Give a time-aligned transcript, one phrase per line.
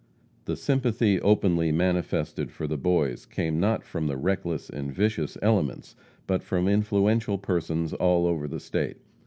[0.45, 5.95] The sympathy openly manifested for the boys came not from the reckless and vicious elements,
[6.25, 8.97] but from influential persons all over the state.